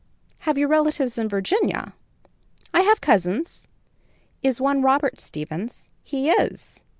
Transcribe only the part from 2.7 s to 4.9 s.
"I have cousins." "Is one